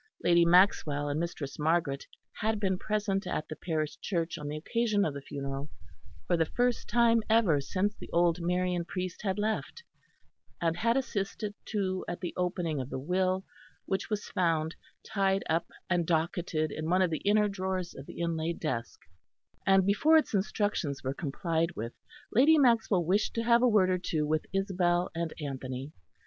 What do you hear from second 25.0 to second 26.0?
and Anthony.